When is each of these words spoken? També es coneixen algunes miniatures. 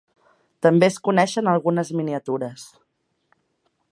També 0.65 0.87
es 0.87 0.97
coneixen 1.07 1.51
algunes 1.51 1.93
miniatures. 2.01 2.67